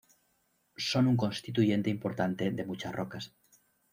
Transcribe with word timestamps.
Son 0.87 1.05
un 1.05 1.15
constituyente 1.15 1.91
importante 1.91 2.49
de 2.49 2.65
muchas 2.65 2.91
rocas. 2.95 3.35